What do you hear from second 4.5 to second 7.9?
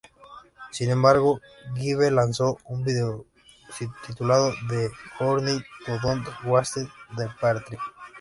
"The Journey to Don't Waste the Pretty".